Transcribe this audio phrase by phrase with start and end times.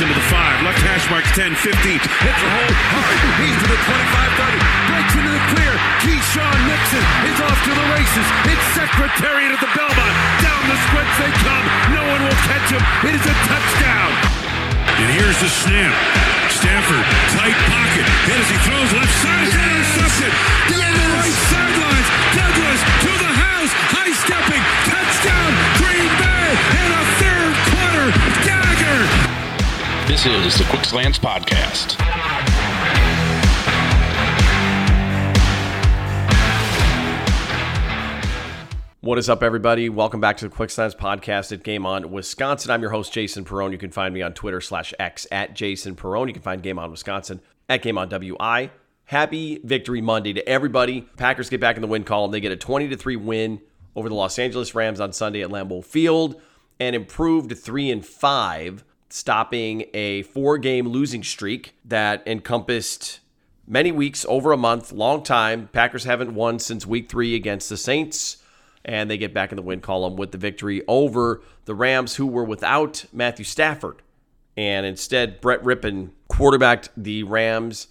[0.00, 0.56] Watson to the five.
[0.64, 1.76] Left hash marks 10, 15.
[2.00, 3.16] Hits a hole hard.
[3.36, 4.56] He's to the 25, 30.
[4.88, 5.72] Breaks into the clear.
[6.00, 8.26] Keisean Nixon is off to the races.
[8.48, 10.14] It's Secretariat at the Belmont.
[10.40, 11.66] Down the stretch they come.
[11.92, 12.80] No one will catch him.
[13.12, 14.10] It is a touchdown.
[15.04, 15.92] And here's the snap.
[16.48, 17.04] Stafford,
[17.36, 18.06] tight pocket.
[18.08, 20.32] And as he throws left side, it's intercepted.
[20.80, 22.08] Down the right sidelines.
[22.40, 23.72] Douglas to the house.
[23.92, 24.64] High stepping.
[24.88, 25.79] Touchdown.
[30.10, 31.94] This is the Quick Slants Podcast.
[39.02, 39.88] What is up, everybody?
[39.88, 42.72] Welcome back to the Quick Slants Podcast at Game On Wisconsin.
[42.72, 43.70] I'm your host, Jason Perrone.
[43.70, 46.26] You can find me on Twitter slash X at Jason Perrone.
[46.26, 48.72] You can find Game On Wisconsin at Game On WI.
[49.04, 51.02] Happy Victory Monday to everybody.
[51.18, 52.32] Packers get back in the win column.
[52.32, 53.60] They get a 20 to 3 win
[53.94, 56.34] over the Los Angeles Rams on Sunday at Lambeau Field
[56.80, 63.20] and improved to 3 and 5, stopping a four game losing streak that encompassed
[63.66, 65.68] many weeks, over a month, long time.
[65.72, 68.38] Packers haven't won since week three against the Saints
[68.84, 72.26] and they get back in the win column with the victory over the Rams, who
[72.26, 74.02] were without Matthew Stafford.
[74.56, 77.88] And instead, Brett Rypien quarterbacked the Rams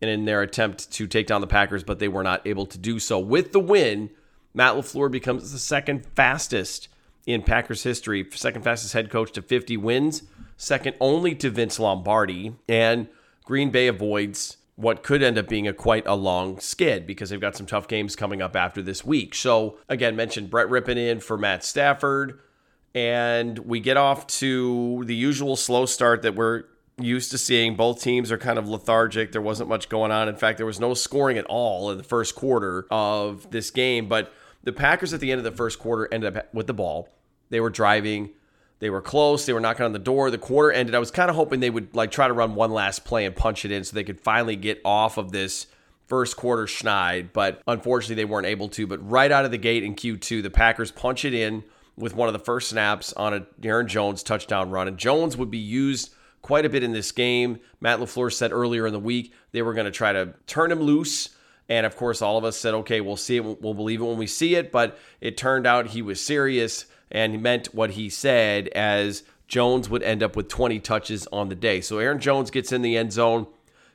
[0.00, 2.98] in their attempt to take down the Packers, but they were not able to do
[2.98, 3.18] so.
[3.18, 4.10] With the win,
[4.52, 6.88] Matt LaFleur becomes the second fastest
[7.24, 10.24] in Packers history, second fastest head coach to 50 wins,
[10.62, 12.54] second only to Vince Lombardi.
[12.68, 13.08] And
[13.44, 17.40] Green Bay avoids what could end up being a quite a long skid because they've
[17.40, 19.34] got some tough games coming up after this week.
[19.34, 22.40] So again, mentioned Brett Rypien in for Matt Stafford,
[22.94, 26.64] and we get off to the usual slow start that we're
[26.96, 27.74] used to seeing.
[27.74, 29.32] Both teams are kind of lethargic.
[29.32, 30.28] There wasn't much going on.
[30.28, 34.08] In fact, there was no scoring at all in the first quarter of this game.
[34.08, 34.32] But
[34.62, 37.08] the Packers at the end of the first quarter ended up with the ball.
[37.50, 38.30] They were driving.
[38.82, 39.46] They were close.
[39.46, 40.28] They were knocking on the door.
[40.32, 40.96] The quarter ended.
[40.96, 43.36] I was kind of hoping they would like try to run one last play and
[43.36, 45.68] punch it in so they could finally get off of this
[46.08, 47.28] first quarter schneid.
[47.32, 48.88] But unfortunately, they weren't able to.
[48.88, 51.62] But right out of the gate in Q2, the Packers punch it in
[51.96, 54.88] with one of the first snaps on a Aaron Jones touchdown run.
[54.88, 56.12] And Jones would be used
[56.42, 57.60] quite a bit in this game.
[57.80, 60.80] Matt LaFleur said earlier in the week they were going to try to turn him
[60.80, 61.28] loose.
[61.68, 63.62] And of course, all of us said, okay, we'll see it.
[63.62, 64.72] We'll believe it when we see it.
[64.72, 69.88] But it turned out he was serious and he meant what he said as Jones
[69.88, 71.80] would end up with 20 touches on the day.
[71.82, 73.46] So Aaron Jones gets in the end zone,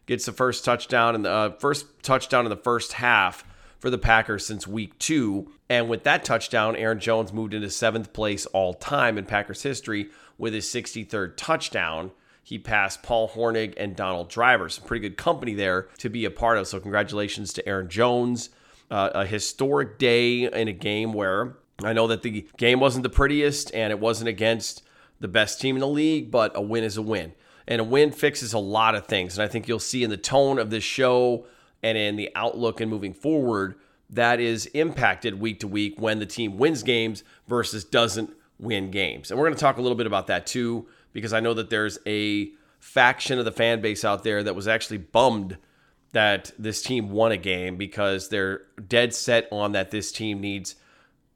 [0.06, 3.44] gets the first touchdown and the uh, first touchdown in the first half
[3.80, 5.52] for the Packers since week two.
[5.68, 10.10] And with that touchdown, Aaron Jones moved into seventh place all time in Packers history
[10.38, 12.12] with his 63rd touchdown.
[12.44, 14.70] He passed Paul Hornung and Donald Driver.
[14.70, 16.68] Some pretty good company there to be a part of.
[16.68, 18.52] So, congratulations to Aaron Jones.
[18.90, 23.10] Uh, a historic day in a game where I know that the game wasn't the
[23.10, 24.84] prettiest and it wasn't against
[25.20, 27.34] the best team in the league, but a win is a win.
[27.68, 29.38] And a win fixes a lot of things.
[29.38, 31.46] And I think you'll see in the tone of this show
[31.84, 33.76] and in the outlook and moving forward
[34.10, 39.30] that is impacted week to week when the team wins games versus doesn't win games.
[39.30, 41.70] And we're going to talk a little bit about that too, because I know that
[41.70, 45.58] there's a faction of the fan base out there that was actually bummed
[46.14, 50.76] that this team won a game because they're dead set on that this team needs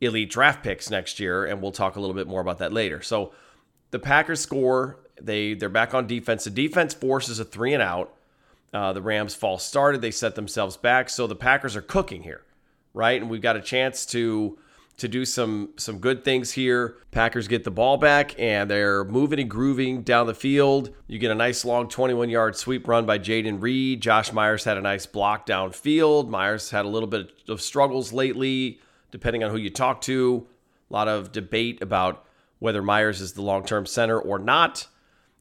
[0.02, 3.02] elite draft picks next year, and we'll talk a little bit more about that later.
[3.02, 3.32] So
[3.92, 4.98] the Packers score.
[5.22, 6.44] They they're back on defense.
[6.46, 8.14] The defense forces a three and out.
[8.74, 10.02] Uh, the Rams false started.
[10.02, 11.10] They set themselves back.
[11.10, 12.42] So the Packers are cooking here,
[12.94, 13.22] right?
[13.22, 14.58] And we've got a chance to
[14.98, 16.98] to do some some good things here.
[17.12, 20.90] Packers get the ball back and they're moving and grooving down the field.
[21.08, 24.02] You get a nice long 21 yard sweep run by Jayden Reed.
[24.02, 26.30] Josh Myers had a nice block downfield.
[26.30, 28.80] Myers had a little bit of struggles lately
[29.12, 30.48] depending on who you talk to.
[30.90, 32.26] A lot of debate about
[32.60, 34.88] whether Myers is the long term center or not.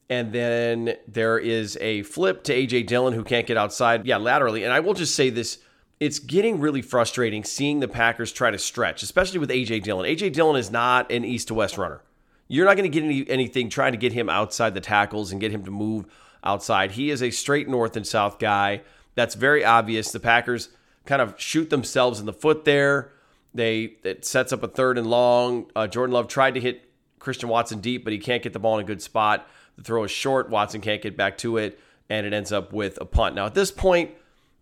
[0.09, 4.63] And then there is a flip to AJ Dillon who can't get outside, yeah, laterally.
[4.63, 5.59] And I will just say this
[6.01, 10.09] it's getting really frustrating seeing the Packers try to stretch, especially with AJ Dillon.
[10.09, 12.01] AJ Dillon is not an east to west runner.
[12.47, 15.39] You're not going to get any, anything trying to get him outside the tackles and
[15.39, 16.05] get him to move
[16.43, 16.91] outside.
[16.91, 18.81] He is a straight north and south guy.
[19.15, 20.11] That's very obvious.
[20.11, 20.69] The Packers
[21.05, 23.11] kind of shoot themselves in the foot there.
[23.53, 25.69] They it sets up a third and long.
[25.75, 26.89] Uh, Jordan Love tried to hit
[27.19, 29.47] Christian Watson deep, but he can't get the ball in a good spot.
[29.77, 30.49] The throw is short.
[30.49, 33.35] Watson can't get back to it, and it ends up with a punt.
[33.35, 34.11] Now at this point,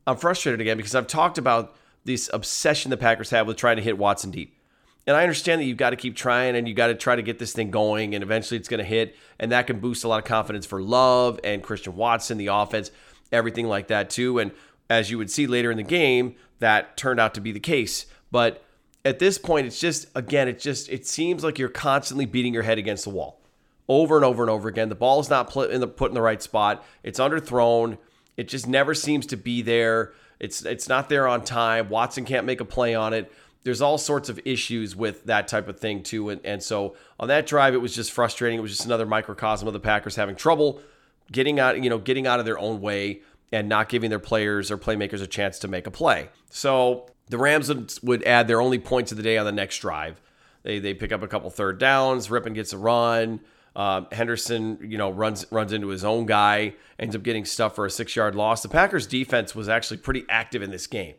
[0.07, 1.75] I'm frustrated again because I've talked about
[2.06, 4.56] this obsession the Packers have with trying to hit Watson deep.
[5.06, 7.21] And I understand that you've got to keep trying and you've got to try to
[7.21, 10.07] get this thing going, and eventually it's going to hit, and that can boost a
[10.07, 12.91] lot of confidence for Love and Christian Watson, the offense,
[13.31, 14.39] everything like that too.
[14.39, 14.51] And
[14.89, 18.06] as you would see later in the game, that turned out to be the case.
[18.31, 18.63] But
[19.06, 22.63] at this point, it's just, again, it just, it seems like you're constantly beating your
[22.63, 23.40] head against the wall
[23.88, 24.90] over and over and over again.
[24.90, 26.86] The ball is not put in the put in the right spot.
[27.04, 27.98] It's underthrown.
[28.38, 30.13] It just never seems to be there.
[30.40, 31.90] It's it's not there on time.
[31.90, 33.31] Watson can't make a play on it.
[33.63, 36.30] There's all sorts of issues with that type of thing too.
[36.30, 38.57] And, and so on that drive, it was just frustrating.
[38.57, 40.81] It was just another microcosm of the Packers having trouble
[41.31, 44.72] getting out, you know, getting out of their own way and not giving their players
[44.72, 46.30] or playmakers a chance to make a play.
[46.50, 50.20] So the Rams would, add their only points of the day on the next drive.
[50.64, 52.28] They they pick up a couple third downs.
[52.28, 53.40] Rypien gets a run.
[53.76, 57.86] Uh, Henderson, you know, runs runs into his own guy, ends up getting stuff for
[57.86, 58.62] a six yard loss.
[58.62, 61.16] The Packers defense was actually pretty active in this game.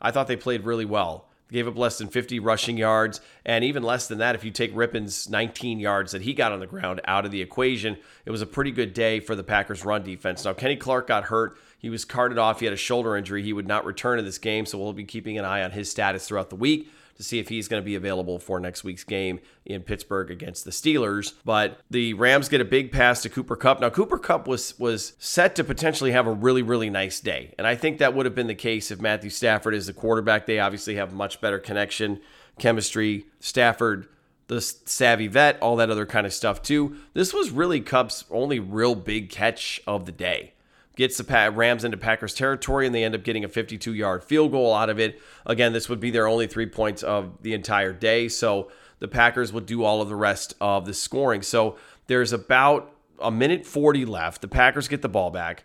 [0.00, 1.28] I thought they played really well.
[1.48, 4.50] They gave up less than 50 rushing yards, and even less than that if you
[4.50, 7.96] take Rypien's 19 yards that he got on the ground out of the equation.
[8.24, 10.44] It was a pretty good day for the Packers' run defense.
[10.44, 11.58] Now Kenny Clark got hurt.
[11.84, 12.60] He was carted off.
[12.60, 13.42] He had a shoulder injury.
[13.42, 15.90] He would not return to this game, so we'll be keeping an eye on his
[15.90, 19.04] status throughout the week to see if he's going to be available for next week's
[19.04, 21.34] game in Pittsburgh against the Steelers.
[21.44, 23.82] But the Rams get a big pass to Cooper Kupp.
[23.82, 27.66] Now Cooper Kupp was was set to potentially have a really really nice day, and
[27.66, 30.46] I think that would have been the case if Matthew Stafford is the quarterback.
[30.46, 32.18] They obviously have much better connection,
[32.58, 33.26] chemistry.
[33.40, 34.08] Stafford
[34.46, 36.96] the savvy vet, all that other kind of stuff too.
[37.12, 40.53] This was really Kupp's only real big catch of the day
[40.96, 44.52] gets the Rams into Packers territory, and they end up getting a 52 yard field
[44.52, 45.20] goal out of it.
[45.46, 48.28] Again, this would be their only three points of the entire day.
[48.28, 48.70] So
[49.00, 51.42] the Packers would do all of the rest of the scoring.
[51.42, 51.76] So
[52.06, 54.40] there's about a minute 40 left.
[54.40, 55.64] The Packers get the ball back,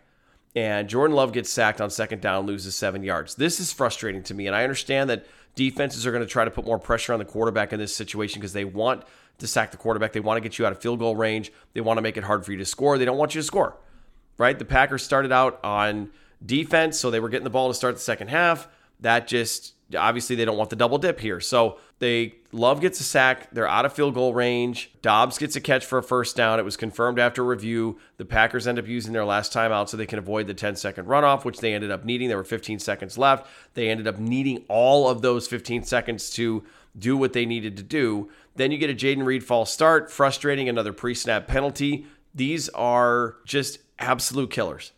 [0.56, 3.36] and Jordan Love gets sacked on second down, loses seven yards.
[3.36, 6.50] This is frustrating to me, and I understand that defenses are going to try to
[6.50, 9.04] put more pressure on the quarterback in this situation because they want
[9.38, 10.12] to sack the quarterback.
[10.12, 11.52] They want to get you out of field goal range.
[11.72, 12.98] They want to make it hard for you to score.
[12.98, 13.76] They don't want you to score
[14.40, 14.58] right?
[14.58, 16.10] The Packers started out on
[16.44, 18.68] defense, so they were getting the ball to start the second half.
[18.98, 21.40] That just obviously they don't want the double dip here.
[21.40, 23.48] So they Love gets a sack.
[23.52, 24.90] They're out of field goal range.
[25.02, 26.58] Doubs gets a catch for a first down.
[26.58, 27.98] It was confirmed after review.
[28.16, 31.06] The Packers end up using their last timeout so they can avoid the 10 second
[31.06, 32.26] runoff, which they ended up needing.
[32.26, 33.46] There were 15 seconds left.
[33.74, 36.64] They ended up needing all of those 15 seconds to
[36.98, 38.28] do what they needed to do.
[38.56, 42.06] Then you get a Jayden Reed false start, frustrating another pre snap penalty.
[42.34, 44.92] These are just absolute killers.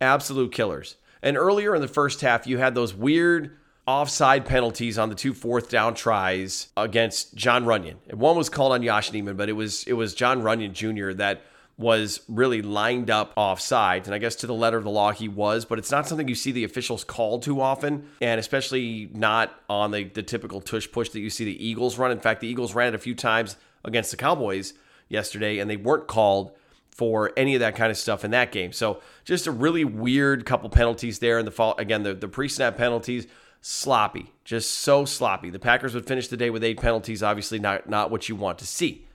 [0.00, 0.96] Absolute killers.
[1.22, 3.56] And earlier in the first half, you had those weird
[3.86, 7.96] offside penalties on the two fourth down tries against Jon Runyan.
[8.08, 11.12] And one was called on Yosh Nijman, but it was it was Jon Runyan Jr.
[11.18, 11.42] that
[11.78, 14.06] was really lined up offside.
[14.06, 16.28] And I guess to the letter of the law he was, but it's not something
[16.28, 20.90] you see the officials call too often, and especially not on the, the typical tush
[20.90, 22.10] push that you see the Eagles run.
[22.10, 24.74] In fact, the Eagles ran it a few times against the Cowboys
[25.08, 26.52] yesterday, and they weren't called
[26.92, 28.72] for any of that kind of stuff in that game.
[28.72, 31.74] So just a really weird couple penalties there in the fall.
[31.78, 33.26] Again, the, the pre-snap penalties,
[33.62, 35.48] sloppy, just so sloppy.
[35.48, 38.58] The Packers would finish the day with eight penalties, obviously not, not what you want
[38.58, 39.06] to see.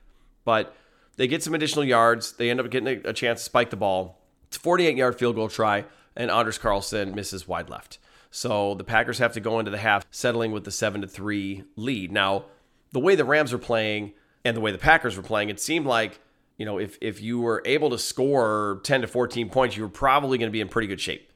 [0.44, 0.76] But
[1.18, 2.34] they get some additional yards.
[2.34, 4.20] They end up getting a, a chance to spike the ball.
[4.48, 5.86] It's a 48-yard field goal try,
[6.16, 8.00] and Anders Carlson misses wide left.
[8.32, 11.64] So the Packers have to go into the half settling with the 7 to 3
[11.76, 12.12] lead.
[12.12, 12.46] Now,
[12.92, 14.14] the way the Rams are playing
[14.44, 16.20] and the way the Packers were playing, it seemed like
[16.58, 19.90] you know, if if you were able to score 10 to 14 points, you were
[19.90, 21.32] probably going to be in pretty good shape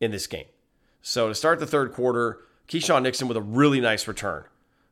[0.00, 0.46] in this game.
[1.02, 4.44] So to start the third quarter, Keisean Nixon with a really nice return.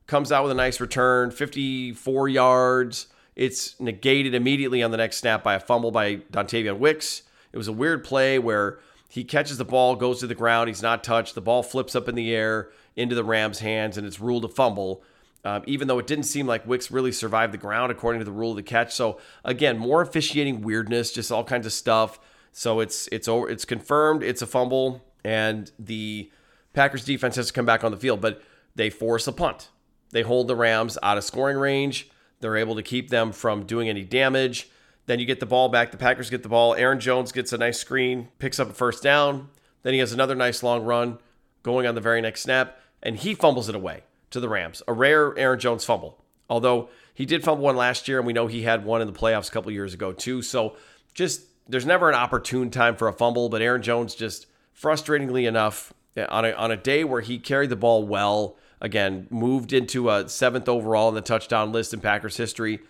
[0.06, 3.08] Comes out with a nice return, 54 yards.
[3.34, 7.22] It's negated immediately on the next snap by a fumble by Dontayvion Wicks.
[7.52, 8.78] It was a weird play where
[9.08, 11.34] he catches the ball, goes to the ground, he's not touched.
[11.34, 14.48] The ball flips up in the air into the Rams' hands, and it's ruled a
[14.48, 15.02] fumble
[15.44, 18.32] um, even though it didn't seem like Wicks really survived the ground according to the
[18.32, 18.94] rule of the catch.
[18.94, 22.18] So again, more officiating weirdness, just all kinds of stuff.
[22.52, 26.30] So it's it's over, it's confirmed it's a fumble, and the
[26.72, 28.42] Packers defense has to come back on the field, but
[28.74, 29.68] they force a punt.
[30.10, 32.08] They hold the Rams out of scoring range.
[32.40, 34.70] They're able to keep them from doing any damage.
[35.06, 35.90] Then you get the ball back.
[35.90, 36.74] The Packers get the ball.
[36.74, 39.48] Aaron Jones gets a nice screen, picks up a first down.
[39.82, 41.18] Then he has another nice long run
[41.62, 44.02] going on the very next snap, and he fumbles it away
[44.34, 44.82] to the Rams.
[44.86, 46.22] A rare Aaron Jones fumble.
[46.50, 49.18] Although he did fumble one last year, and we know he had one in the
[49.18, 50.42] playoffs a couple years ago, too.
[50.42, 50.76] So
[51.14, 54.46] just there's never an opportune time for a fumble, but Aaron Jones just
[54.78, 59.26] frustratingly enough, eh, on a, on a day where he carried the ball well, again,
[59.30, 62.80] moved into a seventh overall in the touchdown list in Packers history,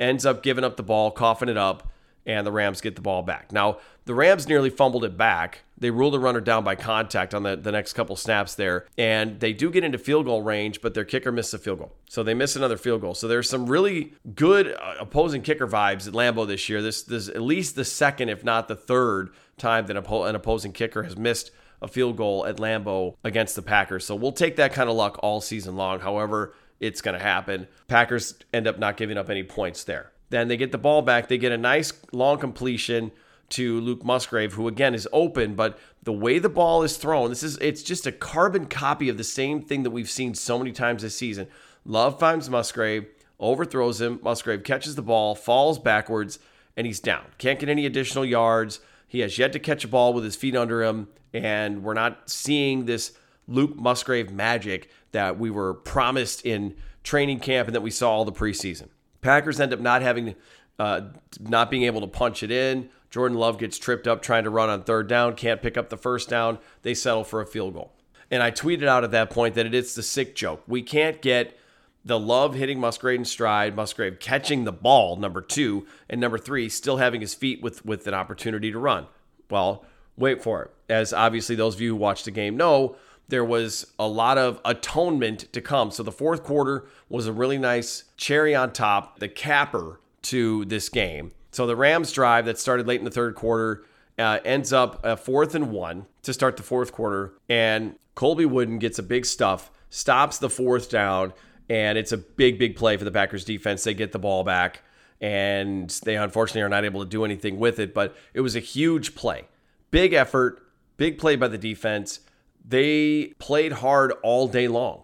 [0.00, 1.92] ends up giving up the ball, coughing it up,
[2.26, 3.52] and the Rams get the ball back.
[3.52, 5.63] Now, the Rams nearly fumbled it back.
[5.76, 8.86] They rule the runner down by contact on the, the next couple snaps there.
[8.96, 11.92] And they do get into field goal range, but their kicker missed a field goal.
[12.08, 13.14] So they miss another field goal.
[13.14, 16.80] So there's some really good uh, opposing kicker vibes at Lambeau this year.
[16.80, 20.72] This, this is at least the second, if not the third, time that an opposing
[20.72, 21.50] kicker has missed
[21.82, 24.06] a field goal at Lambeau against the Packers.
[24.06, 26.00] So we'll take that kind of luck all season long.
[26.00, 27.66] However, it's going to happen.
[27.88, 30.12] Packers end up not giving up any points there.
[30.30, 31.28] Then they get the ball back.
[31.28, 33.12] They get a nice long completion
[33.54, 37.42] to Luke Musgrave, who again is open, but the way the ball is thrown, this
[37.42, 40.72] is it's just a carbon copy of the same thing that we've seen so many
[40.72, 41.46] times this season.
[41.84, 43.06] Love finds Musgrave,
[43.38, 44.18] overthrows him.
[44.22, 46.38] Musgrave catches the ball, falls backwards,
[46.76, 47.24] and he's down.
[47.38, 48.80] Can't get any additional yards.
[49.06, 52.28] He has yet to catch a ball with his feet under him, and we're not
[52.28, 53.12] seeing this
[53.46, 58.24] Luke Musgrave magic that we were promised in training camp and that we saw all
[58.24, 58.88] the preseason.
[59.20, 60.34] Packers end up not having,
[60.78, 61.02] uh,
[61.40, 62.88] not being able to punch it in.
[63.14, 65.96] Jordan Love gets tripped up trying to run on third down, can't pick up the
[65.96, 66.58] first down.
[66.82, 67.92] They settle for a field goal.
[68.28, 70.64] And I tweeted out at that point that it's the sick joke.
[70.66, 71.56] We can't get
[72.04, 76.68] the Love hitting Musgrave in stride, Musgrave catching the ball, number two, and number three,
[76.68, 79.06] still having his feet with, with an opportunity to run.
[79.48, 79.84] Well,
[80.16, 80.72] wait for it.
[80.88, 82.96] As obviously those of you who watched the game know,
[83.28, 85.92] there was a lot of atonement to come.
[85.92, 90.88] So the fourth quarter was a really nice cherry on top, the capper to this
[90.88, 91.30] game.
[91.54, 93.84] So the Rams drive that started late in the third quarter
[94.18, 97.34] uh, ends up a fourth and one to start the fourth quarter.
[97.48, 101.32] And Colby Wooden gets a big stuff, stops the fourth down,
[101.70, 103.84] and it's a big, big play for the Packers defense.
[103.84, 104.82] They get the ball back,
[105.20, 108.60] and they unfortunately are not able to do anything with it, but it was a
[108.60, 109.44] huge play.
[109.92, 110.60] Big effort,
[110.96, 112.18] big play by the defense.
[112.64, 115.02] They played hard all day long.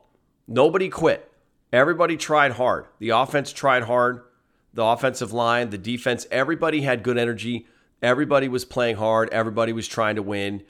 [0.48, 1.30] Nobody quit.
[1.72, 2.86] Everybody tried hard.
[2.98, 4.24] The offense tried hard
[4.72, 7.66] the offensive line, the defense, everybody had good energy.
[8.02, 9.28] Everybody was playing hard.
[9.30, 10.62] Everybody was trying to win.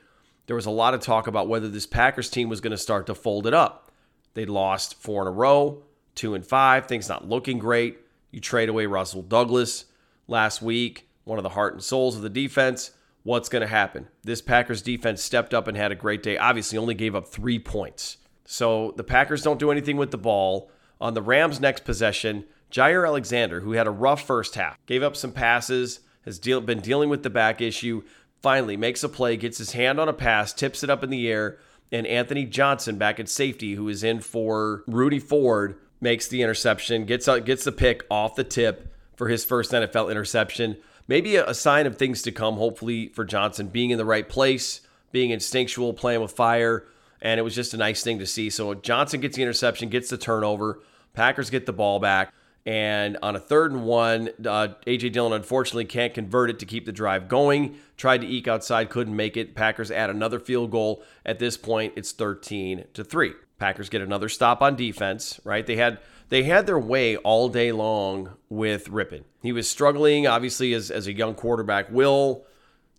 [0.46, 3.06] There was a lot of talk about whether this Packers team was going to start
[3.06, 3.92] to fold it up.
[4.34, 7.98] They'd lost four in a row, two and five, things not looking great.
[8.30, 9.86] You trade away Rasul Douglas
[10.26, 12.92] last week, one of the heart and souls of the defense.
[13.22, 14.08] What's going to happen?
[14.22, 16.38] This Packers defense stepped up and had a great day.
[16.38, 18.16] Obviously, only gave up three points.
[18.44, 20.70] So the Packers don't do anything with the ball.
[21.00, 25.16] On the Rams' next possession, Jaire Alexander, who had a rough first half, gave up
[25.16, 28.02] some passes, has deal, been dealing with the back issue,
[28.42, 31.28] finally makes a play, gets his hand on a pass, tips it up in the
[31.28, 31.58] air,
[31.92, 37.04] and Anthony Johnson back at safety, who is in for Rudy Ford, makes the interception,
[37.04, 40.76] gets gets the pick off the tip for his first NFL interception.
[41.08, 44.28] Maybe a, a sign of things to come, hopefully, for Johnson being in the right
[44.28, 44.80] place,
[45.12, 46.86] being instinctual, playing with fire,
[47.20, 48.48] and it was just a nice thing to see.
[48.48, 50.80] So Johnson gets the interception, gets the turnover.
[51.12, 52.32] Packers get the ball back.
[52.70, 55.08] And on a third and one, uh, A.J.
[55.08, 57.74] Dillon unfortunately can't convert it to keep the drive going.
[57.96, 59.56] Tried to eke outside, couldn't make it.
[59.56, 61.02] Packers add another field goal.
[61.26, 63.32] At this point, it's 13 to 3.
[63.58, 65.66] Packers get another stop on defense, right?
[65.66, 65.98] They had
[66.28, 69.24] they had their way all day long with Rypien.
[69.42, 72.46] He was struggling, obviously, as, as a young quarterback will.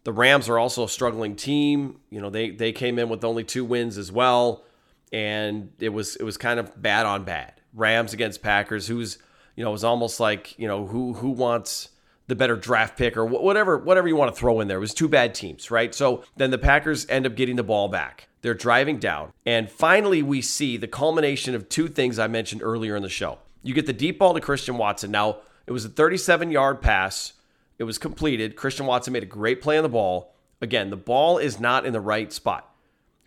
[0.04, 2.02] The Rams are also a struggling team.
[2.10, 4.66] You know, they they came in with only two wins as well.
[5.14, 7.54] And it was it was kind of bad on bad.
[7.74, 9.18] Rams against Packers, who's
[9.56, 11.90] you know, it was almost like, you know, who who wants
[12.28, 14.78] the better draft pick or whatever whatever you want to throw in there.
[14.78, 15.94] It was two bad teams, right?
[15.94, 18.28] So then the Packers end up getting the ball back.
[18.42, 19.34] They're driving down.
[19.46, 23.40] And finally we see the culmination of two things I mentioned earlier in the show.
[23.64, 25.12] You get the deep ball to Christian Watson.
[25.12, 27.34] Now, it was a 37-yard pass.
[27.78, 28.56] It was completed.
[28.56, 30.34] Christian Watson made a great play on the ball.
[30.62, 32.74] Again, the ball is not in the right spot.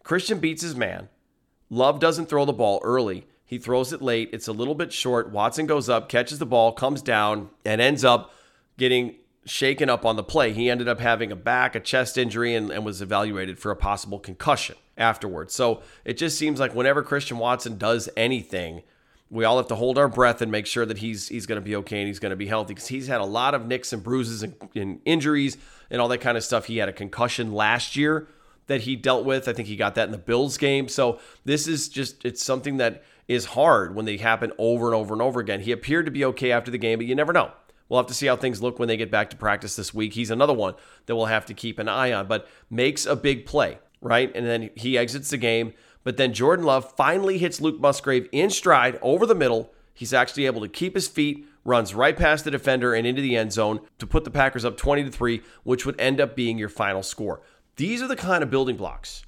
[0.02, 1.08] Christian beats his man.
[1.70, 3.26] Love doesn't throw the ball early.
[3.46, 4.30] He throws it late.
[4.32, 5.30] It's a little bit short.
[5.30, 8.32] Watson goes up, catches the ball, comes down, and ends up
[8.78, 10.52] getting shaken up on the play.
[10.52, 13.76] He ended up having a back, a chest injury, and, and was evaluated for a
[13.76, 15.54] possible concussion afterwards.
[15.54, 18.82] So it just seems like whenever Christian Watson does anything,
[19.30, 21.64] we all have to hold our breath and make sure that he's he's going to
[21.64, 23.92] be okay and he's going to be healthy because he's had a lot of nicks
[23.92, 25.56] and bruises and, and injuries
[25.90, 26.66] and all that kind of stuff.
[26.66, 28.28] He had a concussion last year
[28.66, 29.48] that he dealt with.
[29.48, 30.88] I think he got that in the Bills game.
[30.88, 35.14] So this is just it's something that is hard when they happen over and over
[35.14, 35.60] and over again.
[35.60, 37.52] He appeared to be okay after the game, but you never know.
[37.88, 40.14] We'll have to see how things look when they get back to practice this week.
[40.14, 40.74] He's another one
[41.06, 44.32] that we'll have to keep an eye on, but makes a big play, right?
[44.34, 45.74] And then he exits the game.
[46.02, 49.72] But then Jordan Love finally hits Luke Musgrave in stride over the middle.
[49.92, 53.36] He's actually able to keep his feet, runs right past the defender and into the
[53.36, 56.58] end zone to put the Packers up 20 to 3, which would end up being
[56.58, 57.42] your final score.
[57.76, 59.24] These are the kind of building blocks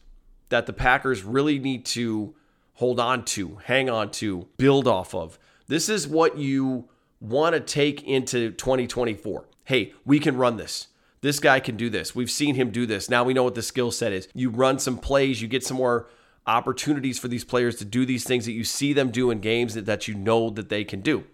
[0.49, 2.35] that the Packers really need to
[2.77, 5.39] hold on to, hang on to, build off of.
[5.67, 6.89] This is what you
[7.21, 9.47] want to take into 2024.
[9.65, 10.89] Hey, we can run this.
[11.23, 12.15] This guy can do this.
[12.15, 13.11] We've seen him do this.
[13.11, 14.29] Now we know what the skill set is.
[14.35, 16.09] You run some plays, you get some more
[16.47, 19.75] opportunities for these players to do these things that you see them do in games
[19.75, 21.25] that, that you know that they can do.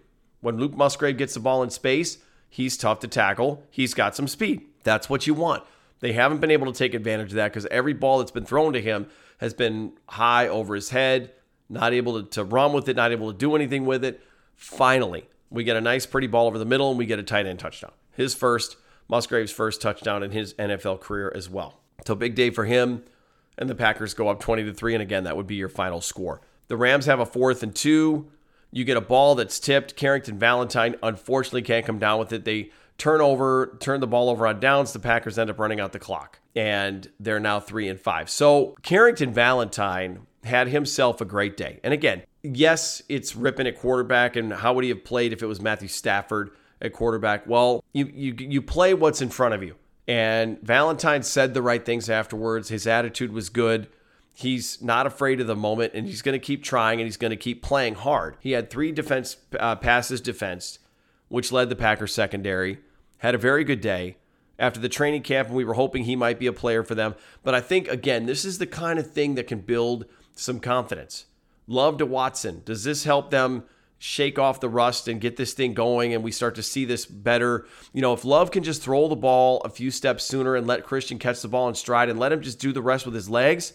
[0.41, 2.17] When Luke Musgrave gets the ball in space,
[2.49, 3.63] he's tough to tackle.
[3.69, 4.61] He's got some speed.
[4.83, 5.63] That's what you want.
[6.03, 8.73] They haven't been able to take advantage of that because every ball that's been thrown
[8.73, 9.07] to him
[9.37, 11.31] has been high over his head,
[11.69, 14.21] not able to, to run with it, not able to do anything with it.
[14.57, 17.45] Finally, We get a nice, pretty ball over the middle, and we get a tight
[17.45, 17.93] end touchdown.
[18.11, 18.75] His first,
[19.07, 21.79] Musgrave's first touchdown in his NFL career as well.
[22.05, 23.03] So big day for him.
[23.57, 24.95] And the Packers go up 20 to 3.
[24.95, 26.41] And again, that would be your final score.
[26.67, 28.29] The Rams have a fourth and two.
[28.71, 29.95] You get a ball that's tipped.
[29.95, 32.43] Carrington Valentine unfortunately can't come down with it.
[32.43, 32.71] They
[33.03, 34.93] turn over, turn the ball over on downs.
[34.93, 36.39] The Packers end up running out the clock.
[36.55, 38.29] And they're now three and five.
[38.29, 41.81] So Carrington Valentine had himself a great day.
[41.83, 44.37] And again, yes, it's Rypien at quarterback.
[44.37, 47.45] And how would he have played if it was Matthew Stafford at quarterback?
[47.45, 49.75] Well, you you you play what's in front of you.
[50.07, 52.69] And Valentine said the right things afterwards.
[52.69, 53.89] His attitude was good.
[54.33, 57.31] He's not afraid of the moment, and he's going to keep trying, and he's going
[57.31, 58.37] to keep playing hard.
[58.39, 60.79] He had three defense uh, passes defensed,
[61.27, 62.79] which led the Packers secondary.
[63.23, 64.17] Had a very good day
[64.59, 67.15] after the training camp, and we were hoping he might be a player for them.
[67.41, 70.03] But I think again, this is the kind of thing that can build
[70.33, 71.27] some confidence.
[71.65, 72.63] Love to Watson.
[72.65, 73.63] Does this help them
[73.97, 77.05] shake off the rust and get this thing going and we start to see this
[77.05, 77.65] better?
[77.93, 80.83] You know, if Love can just throw the ball a few steps sooner and let
[80.83, 83.29] Christian catch the ball in stride and let him just do the rest with his
[83.29, 83.71] legs,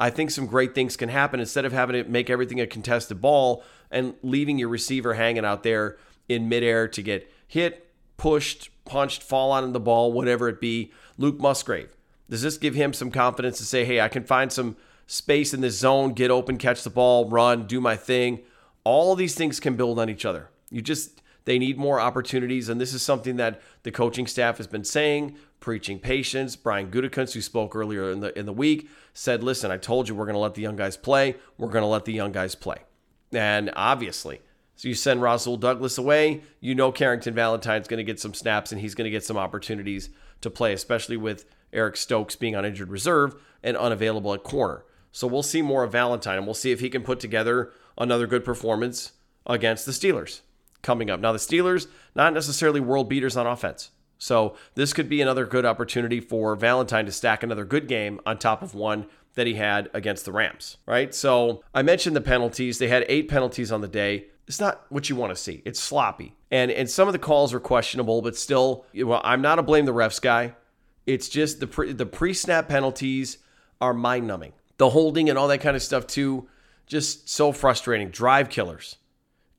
[0.00, 3.20] I think some great things can happen instead of having to make everything a contested
[3.20, 3.62] ball
[3.92, 5.98] and leaving your receiver hanging out there
[6.28, 10.92] in midair to get hit, pushed, punched, fall on the ball, whatever it be.
[11.18, 11.96] Luke Musgrave.
[12.28, 15.60] Does this give him some confidence to say, hey, I can find some space in
[15.60, 18.40] this zone, get open, catch the ball, run, do my thing.
[18.84, 20.48] All these things can build on each other.
[20.70, 24.66] You just they need more opportunities, and this is something that the coaching staff has
[24.66, 26.56] been saying, preaching patience.
[26.56, 30.14] Brian Gutekunst, who spoke earlier in the in the week, said, "Listen, I told you
[30.14, 31.36] we're going to let the young guys play.
[31.58, 32.78] We're going to let the young guys play."
[33.32, 34.40] And obviously,
[34.82, 38.72] so you send Rasul Douglas away, you know Carrington Valentine's going to get some snaps
[38.72, 40.10] and he's going to get some opportunities
[40.40, 44.84] to play, especially with Eric Stokes being on injured reserve and unavailable at corner.
[45.12, 48.26] So we'll see more of Valentine and we'll see if he can put together another
[48.26, 49.12] good performance
[49.46, 50.40] against the Steelers
[50.82, 51.20] coming up.
[51.20, 51.86] Now, the Steelers,
[52.16, 53.92] not necessarily world beaters on offense.
[54.18, 58.36] So this could be another good opportunity for Valentine to stack another good game on
[58.36, 61.14] top of one that he had against the Rams, right?
[61.14, 62.78] So I mentioned the penalties.
[62.78, 64.26] They had eight penalties on the day.
[64.52, 65.62] It's not what you want to see.
[65.64, 66.36] It's sloppy.
[66.50, 69.86] And and some of the calls are questionable, but still, well, I'm not a blame
[69.86, 70.52] the refs guy.
[71.06, 73.38] It's just the pre, the pre-snap penalties
[73.80, 76.50] are mind-numbing the holding and all that kind of stuff too.
[76.86, 78.10] Just so frustrating.
[78.10, 78.96] Drive killers.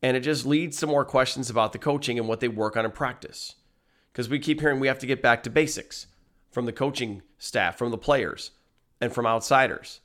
[0.03, 2.85] And it just leads to more questions about the coaching and what they work on
[2.85, 3.55] in practice.
[4.11, 6.05] Because we keep hearing we have to get back to basics
[6.51, 8.51] from the coaching staff, from the players,
[9.01, 10.01] and from outsiders.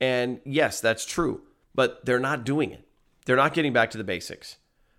[0.00, 1.42] And yes, that's true,
[1.76, 2.88] but they're not doing it.
[3.24, 4.56] They're not getting back to the basics.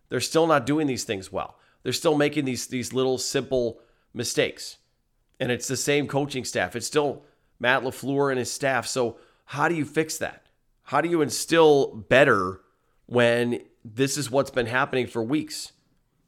[0.09, 1.57] They're still not doing these things well.
[1.83, 3.79] They're still making these these little simple
[4.13, 4.77] mistakes.
[5.39, 6.75] And it's the same coaching staff.
[6.75, 7.23] It's still
[7.59, 8.87] Matt LaFleur and his staff.
[8.87, 10.45] So how do you fix that?
[10.83, 12.61] How do you instill better
[13.05, 15.71] when this is what's been happening for weeks?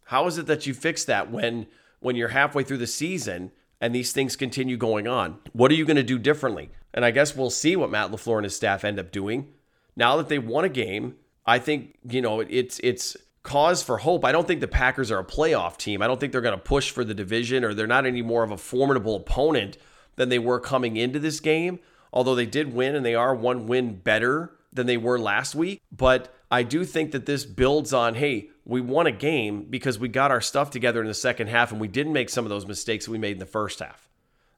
[0.05, 1.67] How is it that you fix that when
[1.99, 5.39] when you're halfway through the season and these things continue going on?
[5.53, 6.69] What are you going to do differently?
[6.93, 9.53] And I guess we'll see what Matt LaFleur and his staff end up doing.
[9.95, 14.25] Now that they won a game, I think, you know, it's it's cause for hope.
[14.25, 16.01] I don't think the Packers are a playoff team.
[16.01, 18.43] I don't think they're going to push for the division or they're not any more
[18.43, 19.77] of a formidable opponent
[20.15, 21.79] than they were coming into this game
[22.15, 25.81] although they did win and they are one win better than they were last week.
[25.91, 30.07] But I do think that this builds on hey, we won a game because we
[30.07, 32.65] got our stuff together in the second half and we didn't make some of those
[32.65, 34.09] mistakes we made in the first half.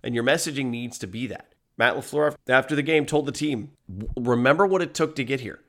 [0.04, 1.54] And your messaging needs to be that.
[1.78, 3.72] Matt LaFleur, after the game, told the team,
[4.16, 5.60] remember what it took to get here.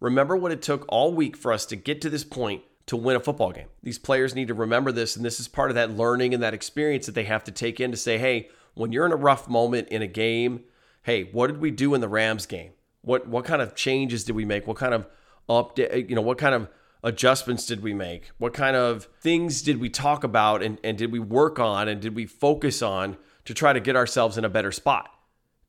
[0.00, 3.16] Remember what it took all week for us to get to this point to win
[3.16, 3.68] a football game.
[3.82, 6.54] These players need to remember this, and this is part of that learning and that
[6.54, 9.48] experience that they have to take in to say, hey, when you're in a rough
[9.48, 10.64] moment in a game,
[11.02, 12.72] hey, what did we do in the Rams game?
[13.02, 14.66] What what kind of changes did we make?
[14.66, 15.06] What kind of
[15.48, 16.68] update, eh, you know, what kind of
[17.02, 18.30] adjustments did we make?
[18.38, 22.00] What kind of things did we talk about and, and did we work on and
[22.00, 25.08] did we focus on to try to get ourselves in a better spot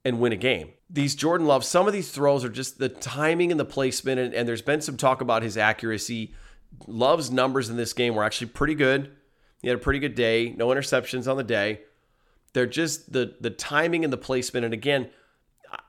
[0.03, 0.71] and win a game?
[0.89, 4.33] These Jordan Love, some of these throws are just the timing and the placement, and,
[4.33, 6.33] and there's been some talk about his accuracy.
[6.87, 9.11] Love's numbers in this game were actually pretty good.
[9.61, 11.81] He had a pretty good day, no interceptions on the day.
[12.53, 14.65] They're just the the timing and the placement.
[14.65, 15.09] And again,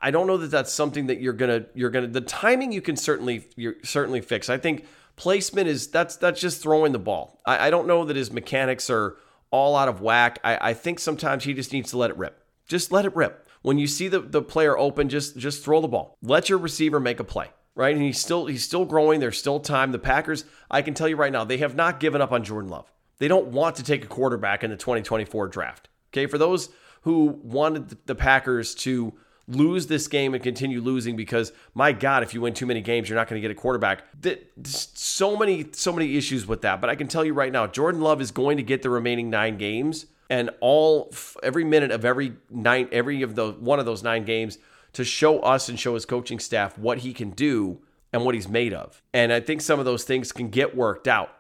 [0.01, 2.97] I don't know that that's something that you're gonna you're gonna the timing you can
[2.97, 4.49] certainly you certainly fix.
[4.49, 4.85] I think
[5.17, 7.41] placement is that's that's just throwing the ball.
[7.47, 9.17] I, I don't know that his mechanics are
[9.51, 10.39] all out of whack.
[10.45, 12.43] I, I think sometimes he just needs to let it rip.
[12.67, 13.48] Just let it rip.
[13.63, 16.17] When you see the, the player open, just just throw the ball.
[16.23, 17.49] Let your receiver make a play.
[17.75, 17.95] Right.
[17.95, 19.21] And he's still he's still growing.
[19.21, 19.93] There's still time.
[19.93, 22.71] The Packers, I can tell you right now, they have not given up on Jordan
[22.71, 22.93] Love.
[23.19, 25.89] They don't want to take a quarterback in the 2024 draft.
[26.11, 26.27] Okay.
[26.27, 26.71] For those
[27.03, 29.15] who wanted the Packers to
[29.49, 33.09] lose this game and continue losing because my God, if you win too many games,
[33.09, 34.05] you're not going to get a quarterback.
[34.21, 36.81] That so many, so many issues with that.
[36.81, 39.31] But I can tell you right now, Jordan Love is going to get the remaining
[39.31, 41.13] nine games and all
[41.43, 44.59] every minute of every nine, every of the one of those nine games
[44.93, 47.81] to show us and show his coaching staff what he can do
[48.13, 49.03] and what he's made of.
[49.13, 51.31] And I think some of those things can get worked out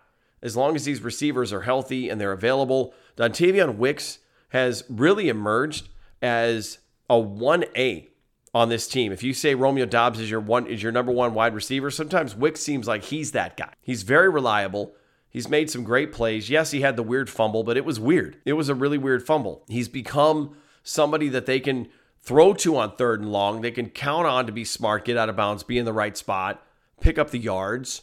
[0.42, 2.94] as long as these receivers are healthy and they're available.
[3.16, 4.18] Dontayvion Wicks
[4.50, 5.88] has really emerged
[6.22, 6.78] as
[7.10, 8.08] a 1A
[8.54, 9.12] on this team.
[9.12, 12.34] If you say Romeo Doubs is your one is your number one wide receiver, sometimes
[12.34, 13.72] Wicks seems like he's that guy.
[13.82, 14.94] He's very reliable.
[15.30, 16.48] He's made some great plays.
[16.48, 18.38] Yes, he had the weird fumble, but it was weird.
[18.44, 19.64] It was a really weird fumble.
[19.68, 21.88] He's become somebody that they can
[22.20, 23.60] throw to on third and long.
[23.60, 26.16] They can count on to be smart, get out of bounds, be in the right
[26.16, 26.62] spot,
[27.00, 28.02] pick up the yards.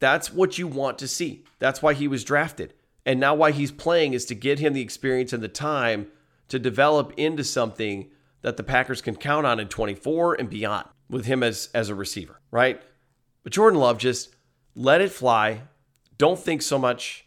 [0.00, 1.44] That's what you want to see.
[1.58, 2.74] That's why he was drafted.
[3.06, 6.08] And now why he's playing is to get him the experience and the time
[6.48, 8.10] to develop into something
[8.42, 11.94] that the Packers can count on in 24 and beyond with him as as a
[11.94, 12.80] receiver, right?
[13.42, 14.34] But Jordan Love just
[14.74, 15.62] let it fly.
[16.20, 17.24] Don't think so much,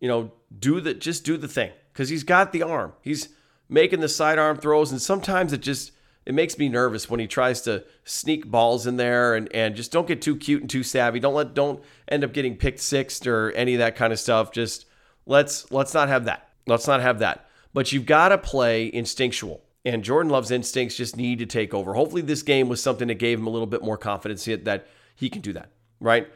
[0.00, 2.94] you know, do the just do the thing cuz he's got the arm.
[3.02, 3.28] He's
[3.68, 5.92] making the sidearm throws and sometimes it just
[6.24, 9.92] it makes me nervous when he tries to sneak balls in there and, and just
[9.92, 11.20] don't get too cute and too savvy.
[11.20, 14.50] Don't let don't end up getting picked sixth or any of that kind of stuff.
[14.50, 14.86] Just
[15.26, 16.48] let's let's not have that.
[16.66, 17.50] Let's not have that.
[17.74, 19.62] But you've got to play instinctual.
[19.84, 21.92] And Jordan Love's instincts just need to take over.
[21.92, 25.28] Hopefully, this game was something that gave him a little bit more confidence that he
[25.28, 25.68] can do that,
[26.00, 26.32] right?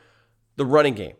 [0.56, 1.14] The running game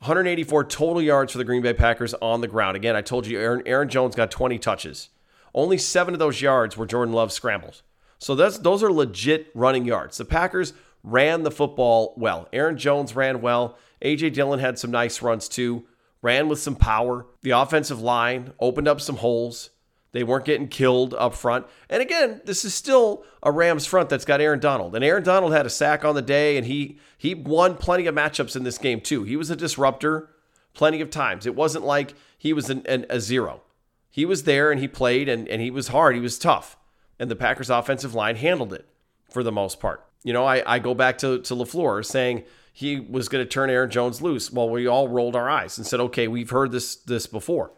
[0.00, 2.74] 184 total yards for the Green Bay Packers on the ground.
[2.74, 5.10] Again, I told you Aaron, Aaron Jones got 20 touches.
[5.54, 7.82] Only seven of those yards were Jordan Love scrambles.
[8.18, 10.16] So that's, those are legit running yards.
[10.16, 12.48] The Packers ran the football well.
[12.50, 13.76] Aaron Jones ran well.
[14.00, 14.30] A.J.
[14.30, 15.84] Dillon had some nice runs too,
[16.22, 17.26] ran with some power.
[17.42, 19.68] The offensive line opened up some holes.
[20.12, 21.66] They weren't getting killed up front.
[21.88, 24.94] And again, this is still a Rams front that's got Aaron Donald.
[24.94, 28.14] And Aaron Donald had a sack on the day, and he he won plenty of
[28.14, 29.22] matchups in this game too.
[29.24, 30.30] He was a disruptor
[30.74, 31.46] plenty of times.
[31.46, 33.62] It wasn't like he was an, an, a zero.
[34.10, 36.14] He was there and he played and, and he was hard.
[36.14, 36.76] He was tough.
[37.18, 38.88] And the Packers offensive line handled it
[39.28, 40.04] for the most part.
[40.24, 43.70] You know, I, I go back to, to LaFleur saying he was going to turn
[43.70, 44.50] Aaron Jones loose.
[44.50, 47.72] Well, we all rolled our eyes and said, okay, we've heard this this before.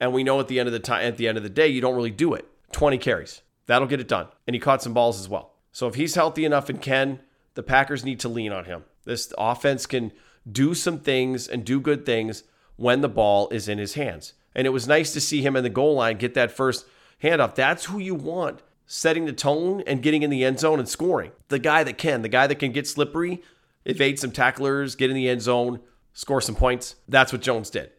[0.00, 1.68] And we know at the end of the time, at the end of the day,
[1.68, 2.46] you don't really do it.
[2.72, 3.42] 20 carries.
[3.66, 4.28] That'll get it done.
[4.46, 5.54] And he caught some balls as well.
[5.72, 7.20] So if he's healthy enough and can,
[7.54, 8.84] the Packers need to lean on him.
[9.04, 10.12] This offense can
[10.50, 12.44] do some things and do good things
[12.76, 14.34] when the ball is in his hands.
[14.54, 16.86] And it was nice to see him in the goal line get that first
[17.22, 17.54] handoff.
[17.54, 21.30] That's who you want setting the tone and getting in the end zone and scoring.
[21.48, 23.42] The guy that can, the guy that can get slippery,
[23.84, 25.80] evade some tacklers, get in the end zone,
[26.14, 26.96] score some points.
[27.06, 27.90] That's what Jones did.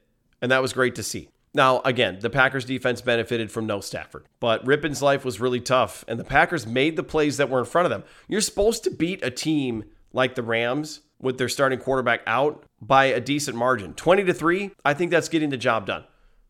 [0.42, 1.30] And that was great to see.
[1.54, 6.06] Now, again, the Packers defense benefited from no Stafford, but Rypien's life was really tough,
[6.08, 8.04] and the Packers made the plays that were in front of them.
[8.28, 13.06] You're supposed to beat a team like the Rams with their starting quarterback out by
[13.06, 13.94] a decent margin.
[13.94, 16.06] 20 to 3, I think that's getting the job done.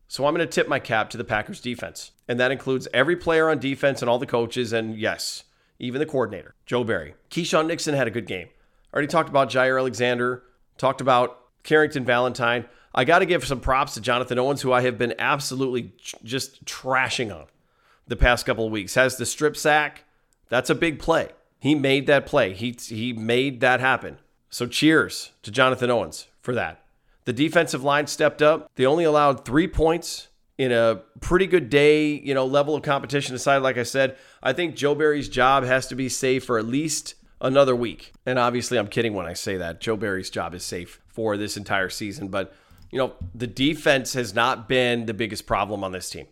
[0.06, 3.16] So I'm going to tip my cap to the Packers defense, and that includes every
[3.16, 5.44] player on defense and all the coaches, and yes,
[5.78, 7.14] even the coordinator, Joe Barry.
[7.30, 8.48] Keisean Nixon had a good game.
[8.92, 10.42] Already talked about Jaire Alexander,
[10.76, 12.66] talked about Carrington Valentine.
[12.94, 15.92] I got to give some props to Jonathan Owens, who I have been absolutely
[16.24, 17.46] just trashing on
[18.06, 18.94] the past couple of weeks.
[18.94, 20.04] Has the strip sack.
[20.48, 21.28] That's a big play.
[21.60, 22.54] He made that play.
[22.54, 24.18] He he made that happen.
[24.48, 26.84] So cheers to Jonathan Owens for that.
[27.26, 28.70] The defensive line stepped up.
[28.74, 33.34] They only allowed 3 points in a pretty good day, you know, level of competition
[33.34, 34.16] aside like I said.
[34.42, 38.12] I think Joe Barry's job has to be safe for at least another week.
[38.26, 39.80] And obviously I'm kidding when I say that.
[39.80, 42.54] Joe Barry's job is safe for this entire season, but
[42.90, 46.26] you know, the defense has not been the biggest problem on this team.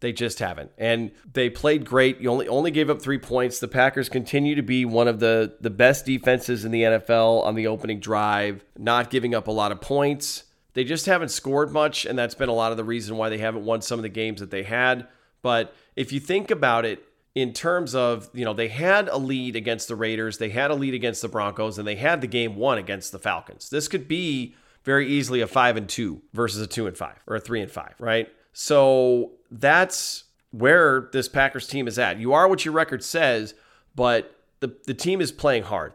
[0.00, 0.70] They just haven't.
[0.78, 2.20] And they played great.
[2.20, 3.58] You only only gave up 3 points.
[3.58, 7.56] The Packers continue to be one of the the best defenses in the NFL on
[7.56, 10.44] the opening drive, not giving up a lot of points.
[10.74, 13.38] They just haven't scored much and that's been a lot of the reason why they
[13.38, 15.08] haven't won some of the games that they had.
[15.42, 19.56] But if you think about it in terms of, you know, they had a lead
[19.56, 22.54] against the Raiders, they had a lead against the Broncos, and they had the game
[22.56, 23.70] won against the Falcons.
[23.70, 24.54] This could be
[24.88, 27.70] very easily a five and two versus a two and five or a three and
[27.70, 28.26] five, right?
[28.54, 32.18] So that's where this Packers team is at.
[32.18, 33.52] You are what your record says,
[33.94, 35.92] but the, the team is playing hard.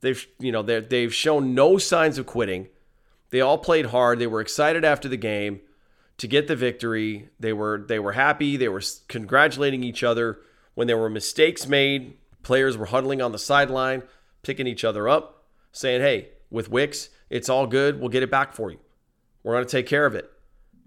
[0.00, 2.68] They've you know they they've shown no signs of quitting.
[3.28, 4.18] They all played hard.
[4.18, 5.60] They were excited after the game
[6.16, 7.28] to get the victory.
[7.38, 8.56] They were they were happy.
[8.56, 10.38] They were congratulating each other
[10.72, 12.16] when there were mistakes made.
[12.42, 14.04] Players were huddling on the sideline,
[14.42, 17.98] picking each other up, saying, "Hey, with Wicks, it's all good.
[17.98, 18.78] We'll get it back for you.
[19.42, 20.30] We're going to take care of it.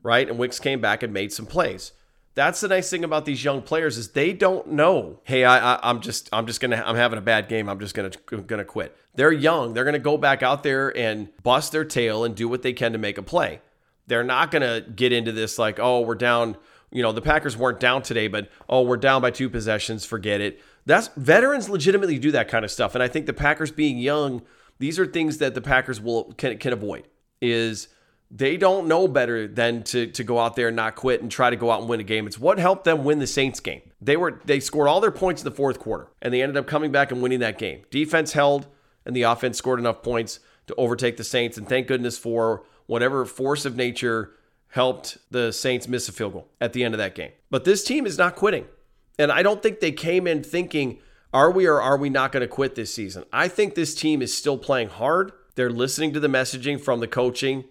[0.03, 0.29] Right?
[0.29, 1.91] And Wicks came back and made some plays.
[2.35, 5.21] That's the nice thing about these young players is they don't know.
[5.23, 7.69] Hey, I, I am just I'm just gonna I'm having a bad game.
[7.69, 8.11] I'm just gonna
[8.45, 8.95] gonna quit.
[9.15, 9.73] They're young.
[9.73, 12.91] They're gonna go back out there and bust their tail and do what they can
[12.91, 13.61] to make a play.
[14.07, 16.57] They're not gonna get into this like oh we're down.
[16.91, 20.03] You know the Packers weren't down today, but oh we're down by two possessions.
[20.05, 20.61] Forget it.
[20.85, 24.41] That's veterans legitimately do that kind of stuff, and I think the Packers being young,
[24.79, 27.07] these are things that the Packers will can can avoid.
[27.41, 27.87] Is
[28.31, 31.49] they don't know better than to to go out there and not quit and try
[31.49, 32.27] to go out and win a game.
[32.27, 33.81] It's what helped them win the Saints game.
[34.01, 36.67] They were they scored all their points in the fourth quarter and they ended up
[36.67, 37.83] coming back and winning that game.
[37.91, 38.67] Defense held
[39.05, 43.25] and the offense scored enough points to overtake the Saints and thank goodness for whatever
[43.25, 44.31] force of nature
[44.69, 47.31] helped the Saints miss a field goal at the end of that game.
[47.49, 48.65] But this team is not quitting.
[49.17, 50.99] And I don't think they came in thinking
[51.35, 53.25] are we or are we not going to quit this season?
[53.31, 55.33] I think this team is still playing hard.
[55.53, 57.65] They're listening to the messaging from the coaching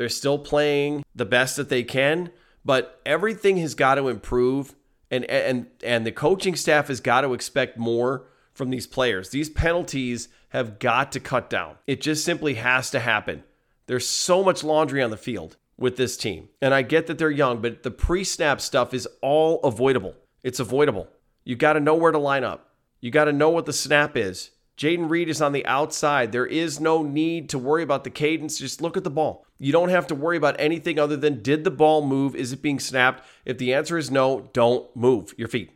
[0.00, 2.30] they're still playing the best that they can,
[2.64, 4.74] but everything has got to improve
[5.10, 9.28] and and and the coaching staff has got to expect more from these players.
[9.28, 11.74] These penalties have got to cut down.
[11.86, 13.44] It just simply has to happen.
[13.88, 16.48] There's so much laundry on the field with this team.
[16.62, 20.14] And I get that they're young, but the pre-snap stuff is all avoidable.
[20.42, 21.08] It's avoidable.
[21.44, 22.69] You got to know where to line up.
[23.00, 24.50] You got to know what the snap is.
[24.76, 26.32] Jayden Reed is on the outside.
[26.32, 28.58] There is no need to worry about the cadence.
[28.58, 29.44] Just look at the ball.
[29.58, 32.34] You don't have to worry about anything other than did the ball move?
[32.34, 33.26] Is it being snapped?
[33.44, 35.70] If the answer is no, don't move your feet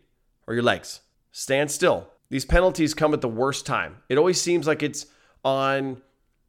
[0.46, 1.02] or your legs.
[1.32, 2.08] Stand still.
[2.30, 3.98] These penalties come at the worst time.
[4.08, 5.06] It always seems like it's
[5.44, 6.00] on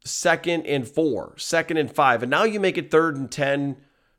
[0.04, 2.22] second and four, second and five.
[2.22, 3.76] And now you make it third and 10,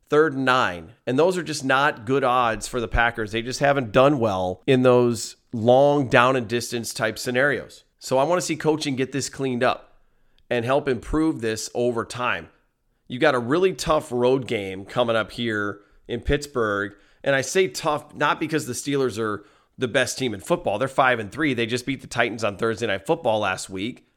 [0.09, 0.93] third and nine.
[1.07, 3.31] And those are just not good odds for the Packers.
[3.31, 7.83] They just haven't done well in those long down and distance type scenarios.
[7.99, 9.95] So I want to see coaching get this cleaned up
[10.49, 12.49] and help improve this over time.
[13.07, 16.93] You got a really tough road game coming up here in Pittsburgh.
[17.23, 19.45] And I say tough not because the Steelers are
[19.77, 20.77] the best team in football.
[20.77, 21.53] They're 5 and 3.
[21.53, 24.07] They just beat the Titans on Thursday night football last week.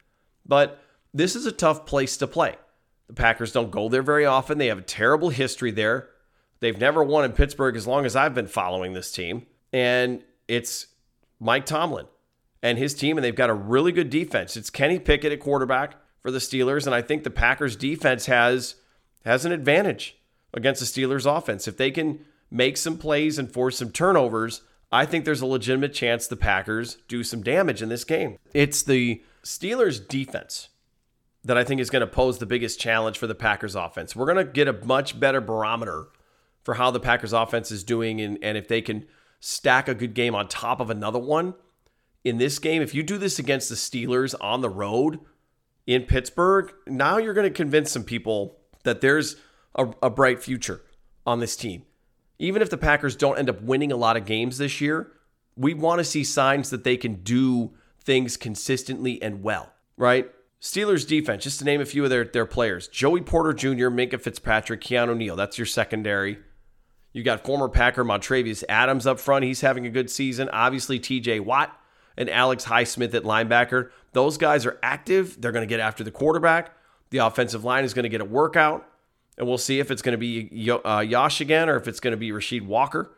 [0.45, 0.81] But
[1.13, 2.55] this is a tough place to play.
[3.07, 4.57] The Packers don't go there very often.
[4.57, 6.09] They have a terrible history there.
[6.59, 9.47] They've never won in Pittsburgh as long as I've been following this team.
[9.73, 10.87] And it's
[11.41, 12.05] Mike Tomlin
[12.61, 14.55] and his team, and they've got a really good defense.
[14.55, 18.75] It's Kenny Pickett at quarterback for the Steelers, and I think the Packers defense has
[19.25, 20.17] has an advantage
[20.53, 21.67] against the Steelers offense.
[21.67, 25.93] If they can make some plays and force some turnovers, I think there's a legitimate
[25.93, 28.37] chance the Packers do some damage in this game.
[28.53, 30.69] It's the Steelers defense
[31.43, 34.15] that I think is going to pose the biggest challenge for the Packers offense.
[34.15, 36.07] We're going to get a much better barometer
[36.63, 39.05] for how the Packers offense is doing and, and if they can
[39.41, 41.55] stack a good game on top of another one
[42.23, 45.19] in this game, if you do this against the Steelers on the road
[45.87, 49.37] in Pittsburgh, now you're going to convince some people that there's
[49.75, 50.81] a, a, bright future
[51.25, 51.83] on this team.
[52.37, 55.11] Even if the Packers don't end up winning a lot of games this year,
[55.55, 57.71] we want to see signs that they can do
[58.03, 60.29] things consistently and well, right?
[60.61, 64.21] Steelers defense, just to name a few of their, their players Joey Porter Jr., Minkah
[64.21, 65.35] Fitzpatrick, Keanu Neal.
[65.35, 66.37] That's your secondary.
[67.13, 69.43] You got former Packer Montravius Adams up front.
[69.43, 70.49] He's having a good season.
[70.49, 71.77] Obviously, TJ Watt
[72.17, 73.91] and Alex Highsmith at linebacker.
[74.13, 75.39] Those guys are active.
[75.41, 76.73] They're going to get after the quarterback.
[77.09, 78.87] The offensive line is going to get a workout.
[79.37, 82.11] And we'll see if it's going to be uh, Yosh again or if it's going
[82.11, 83.15] to be Rasheed Walker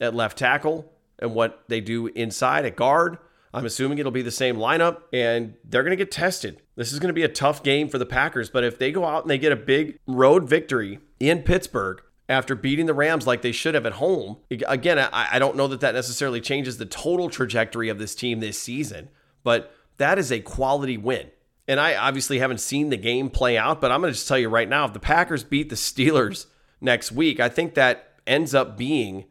[0.00, 3.18] at left tackle and what they do inside at guard.
[3.52, 6.62] I'm assuming it'll be the same lineup and they're going to get tested.
[6.76, 9.06] This is going to be a tough game for the Packers, but if they go
[9.06, 13.42] out and they get a big road victory in Pittsburgh, after beating the Rams like
[13.42, 14.38] they should have at home.
[14.50, 18.40] Again, I, I don't know that that necessarily changes the total trajectory of this team
[18.40, 19.08] this season,
[19.44, 21.30] but that is a quality win.
[21.68, 24.38] And I obviously haven't seen the game play out, but I'm going to just tell
[24.38, 26.46] you right now if the Packers beat the Steelers
[26.80, 29.24] next week, I think that ends up being,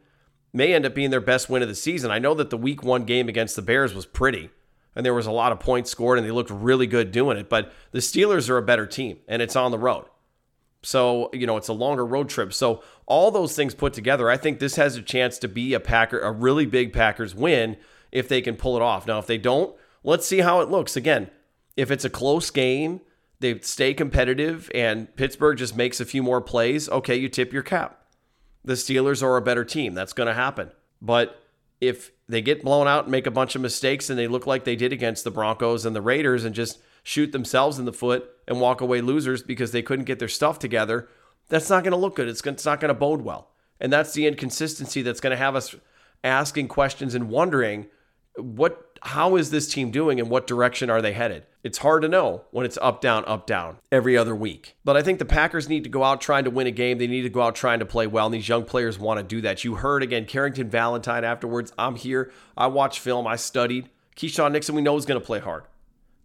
[0.52, 2.10] may end up being their best win of the season.
[2.10, 4.50] I know that the week one game against the Bears was pretty
[4.96, 7.50] and there was a lot of points scored and they looked really good doing it,
[7.50, 10.06] but the Steelers are a better team and it's on the road.
[10.82, 12.52] So, you know, it's a longer road trip.
[12.52, 15.80] So, all those things put together, I think this has a chance to be a
[15.80, 17.76] Packer, a really big Packers win
[18.12, 19.06] if they can pull it off.
[19.06, 20.96] Now, if they don't, let's see how it looks.
[20.96, 21.30] Again,
[21.76, 23.00] if it's a close game,
[23.40, 27.62] they stay competitive and Pittsburgh just makes a few more plays, okay, you tip your
[27.62, 28.02] cap.
[28.64, 29.94] The Steelers are a better team.
[29.94, 30.70] That's going to happen.
[31.00, 31.40] But
[31.80, 34.64] if they get blown out and make a bunch of mistakes and they look like
[34.64, 38.28] they did against the Broncos and the Raiders and just shoot themselves in the foot
[38.48, 41.08] and walk away losers because they couldn't get their stuff together,
[41.48, 42.26] that's not going to look good.
[42.26, 43.50] It's, not going to bode well.
[43.78, 45.76] And that's the inconsistency that's going to have us
[46.24, 47.86] asking questions and wondering
[48.34, 51.44] what how is this team doing and what direction are they headed?
[51.62, 54.74] It's hard to know when it's up, down, up, down every other week.
[54.84, 56.98] But I think the Packers need to go out trying to win a game.
[56.98, 58.26] They need to go out trying to play well.
[58.26, 59.62] And these young players want to do that.
[59.62, 61.72] You heard again, Carrington Valentine afterwards.
[61.78, 62.32] I'm here.
[62.56, 63.28] I watched film.
[63.28, 63.90] I studied.
[64.16, 65.64] Keisean Nixon, we know is going to play hard.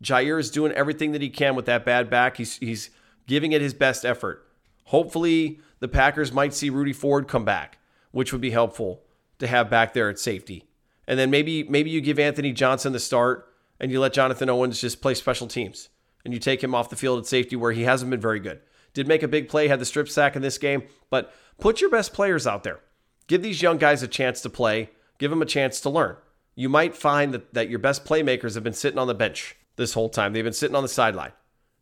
[0.02, 2.38] Jaire is doing everything that he can with that bad back.
[2.38, 2.90] He's, he's
[3.28, 4.48] giving it his best effort.
[4.86, 7.78] Hopefully, the Packers might see Rudy Ford come back,
[8.12, 9.04] which would be helpful
[9.40, 10.66] to have back there at safety.
[11.08, 14.80] And then maybe maybe you give Anthony Johnson the start and you let Jonathan Owens
[14.80, 15.90] just play special teams
[16.24, 18.62] and you take him off the field at safety where he hasn't been very good.
[18.94, 21.90] Did make a big play, had the strip sack in this game, but put your
[21.90, 22.80] best players out there.
[23.28, 26.18] Give these young guys a chance to play, give them a chance to learn.
[26.56, 29.94] You might find that, that your best playmakers have been sitting on the bench this
[29.94, 30.34] whole time.
[30.34, 31.32] They've been sitting on the sideline.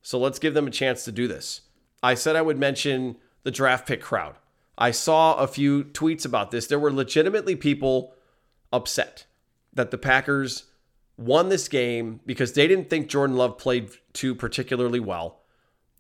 [0.02, 1.62] So let's give them a chance to do this.
[2.02, 4.36] I said I would mention the draft pick crowd.
[4.78, 6.68] I saw a few tweets about this.
[6.68, 8.14] There were legitimately people
[8.72, 9.26] upset
[9.74, 10.66] that the Packers
[11.18, 15.42] won this game because they didn't think Jordan Love played too particularly well.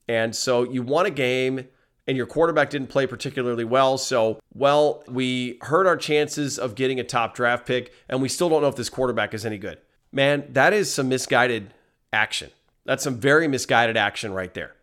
[0.07, 1.67] And so you won a game
[2.07, 3.97] and your quarterback didn't play particularly well.
[3.97, 8.49] So, well, we hurt our chances of getting a top draft pick, and we still
[8.49, 9.77] don't know if this quarterback is any good.
[10.11, 11.71] Man, that is some misguided
[12.11, 12.51] action.
[12.85, 14.75] That's some very misguided action right there.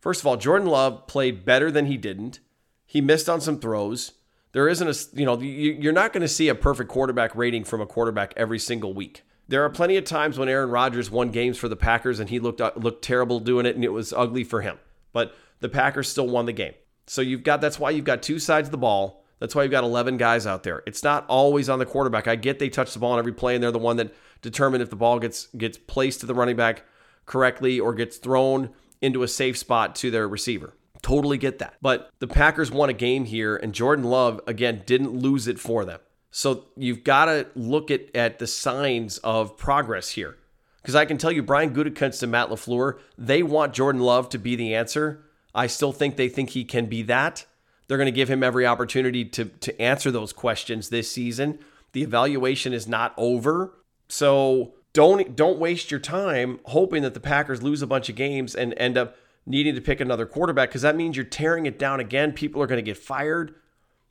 [0.00, 2.40] First of all, Jordan Love played better than he didn't.
[2.86, 4.12] He missed on some throws.
[4.52, 7.80] There isn't a, you know, you're not going to see a perfect quarterback rating from
[7.80, 9.22] a quarterback every single week.
[9.48, 12.38] There are plenty of times when Aaron Rodgers won games for the Packers and he
[12.38, 14.78] looked uh, looked terrible doing it and it was ugly for him.
[15.12, 16.74] But the Packers still won the game.
[17.06, 19.21] So you've got that's why you've got two sides of the ball.
[19.42, 20.84] That's why you've got 11 guys out there.
[20.86, 22.28] It's not always on the quarterback.
[22.28, 24.80] I get they touch the ball on every play and they're the one that determine
[24.80, 26.84] if the ball gets gets placed to the running back
[27.26, 30.74] correctly or gets thrown into a safe spot to their receiver.
[31.02, 31.74] Totally get that.
[31.82, 35.84] But the Packers won a game here, and Jordan Love, again, didn't lose it for
[35.84, 35.98] them.
[36.30, 40.36] So you've got to look at, at the signs of progress here.
[40.80, 44.38] Because I can tell you, Brian Gutekunst and Matt LaFleur, they want Jordan Love to
[44.38, 45.24] be the answer.
[45.52, 47.44] I still think they think he can be that.
[47.92, 51.58] They're going to give him every opportunity to, to answer those questions this season.
[51.92, 53.74] The evaluation is not over.
[54.08, 58.54] So don't don't waste your time hoping that the Packers lose a bunch of games
[58.54, 62.00] and end up needing to pick another quarterback because that means you're tearing it down
[62.00, 62.32] again.
[62.32, 63.56] People are going to get fired.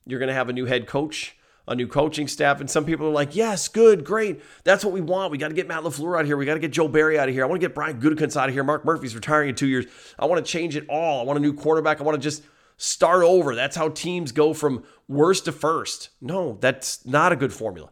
[0.06, 1.36] You're going to have a new head coach,
[1.68, 4.44] a new coaching staff, and some people are like, "Yes, good, great.
[4.64, 5.32] That's what we want.
[5.32, 6.38] We got to get Matt LaFleur out of here.
[6.38, 7.44] We got to get Joe Barry out of here.
[7.44, 8.64] I want to get Brian Gutekunst out of here.
[8.64, 9.88] Mark Murphy's retiring in two years.
[10.20, 11.22] I want to change it all.
[11.22, 12.00] I want a new quarterback.
[12.00, 12.44] I want to just
[12.82, 13.54] start over.
[13.54, 16.10] That's how teams go from worst to first.
[16.20, 17.90] No, that's not a good formula.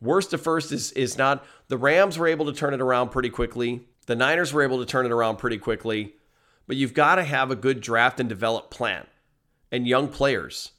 [0.00, 3.30] Worst to first is is not the Rams were able to turn it around pretty
[3.30, 3.86] quickly.
[4.06, 6.14] The Niners were able to turn it around pretty quickly.
[6.66, 9.06] But you've got to have a good draft and develop plan
[9.72, 10.72] and young players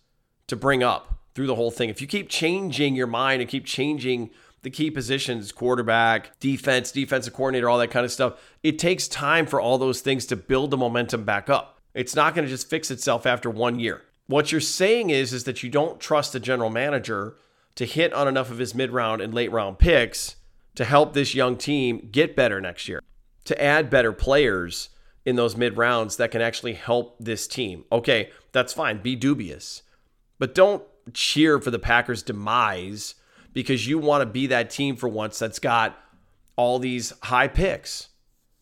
[0.48, 1.90] to bring up through the whole thing.
[1.90, 4.30] If you keep changing your mind and keep changing
[4.62, 9.46] the key positions, quarterback, defense, defensive coordinator, all that kind of stuff, it takes time
[9.46, 11.79] for all those things to build the momentum back up.
[11.94, 14.04] It's not going to just fix itself after one year.
[14.28, 17.36] What you're saying is is that you don't trust the general manager
[17.76, 20.36] to hit on enough of his mid round and late round picks
[20.76, 23.02] to help this young team get better next year,
[23.46, 24.90] to add better players
[25.26, 27.86] in those mid rounds that can actually help this team.
[27.92, 29.02] Okay, that's fine.
[29.02, 29.82] Be dubious,
[30.38, 33.16] but don't cheer for the Packers' demise
[33.52, 35.98] because you want to be that team for once that's got
[36.56, 38.10] all these high picks.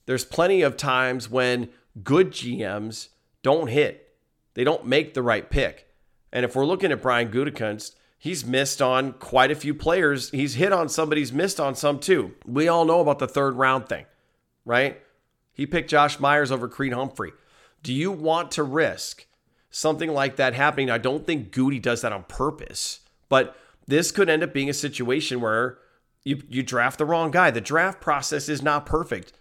[0.06, 1.70] There's plenty of times when
[2.04, 3.10] good GMs
[3.48, 4.14] don't hit,
[4.56, 5.88] they don't make the right pick.
[6.34, 10.30] And if we're looking at Brian Gutekunst, he's missed on quite a few players.
[10.32, 12.34] He's hit on somebody's missed on some too.
[12.46, 14.06] We all know about the third round thing,
[14.66, 15.02] right?
[15.54, 17.32] He picked Josh Myers over Creed Humphrey.
[17.84, 19.26] Do you want to risk
[19.70, 20.90] something like that happening?
[20.90, 23.56] I don't think Goody does that on purpose, but
[23.88, 25.78] this could end up being a situation where
[26.26, 27.50] you, you draft the wrong guy.
[27.50, 29.32] The draft process is not perfect.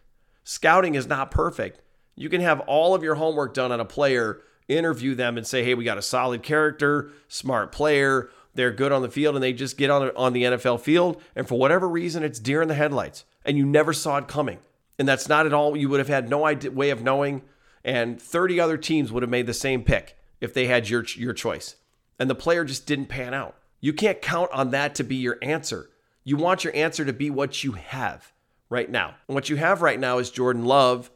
[0.44, 1.80] Scouting is not perfect.
[2.16, 5.62] You can have all of your homework done on a player, interview them, and say,
[5.62, 9.52] hey, we got a solid character, smart player, they're good on the field and they
[9.52, 12.74] just get on on the NFL field and for whatever reason it's deer in the
[12.74, 14.58] headlights and you never saw it coming.
[14.98, 17.42] And that's not at all you would have had no idea, way of knowing
[17.84, 21.34] and 30 other teams would have made the same pick if they had your your
[21.34, 21.76] choice.
[22.18, 23.56] And the player just didn't pan out.
[23.80, 25.90] You can't count on that to be your answer.
[26.24, 28.32] You want your answer to be what you have
[28.70, 29.14] right now.
[29.28, 31.10] And what you have right now is Jordan Love,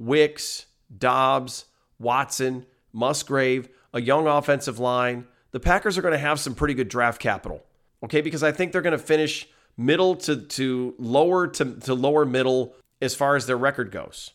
[0.00, 1.66] Wicks, Doubs,
[1.98, 6.88] Watson, Musgrave, a young offensive line, the Packers are going to have some pretty good
[6.88, 7.62] draft capital.
[8.02, 9.46] Okay, because I think they're going to finish
[9.76, 14.30] middle to to lower to, to lower middle as far as their record goes.